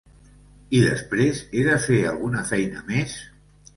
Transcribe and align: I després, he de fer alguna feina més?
I 0.77 0.79
després, 0.85 1.41
he 1.57 1.67
de 1.67 1.77
fer 1.85 1.99
alguna 2.13 2.43
feina 2.53 2.83
més? 2.89 3.19